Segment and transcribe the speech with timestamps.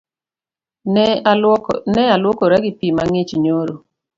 [1.93, 3.75] Ne alwuokora gi pii mang’ich nyoro